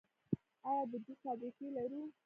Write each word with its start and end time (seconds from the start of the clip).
آیا 0.69 0.83
د 0.91 0.93
جوس 1.05 1.19
فابریکې 1.25 1.67
لرو؟ 1.75 2.01